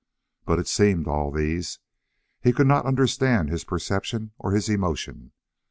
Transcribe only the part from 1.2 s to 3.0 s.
these. He could not